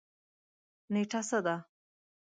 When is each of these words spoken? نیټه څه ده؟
نیټه 0.93 1.19
څه 1.29 1.39
ده؟ 1.45 1.55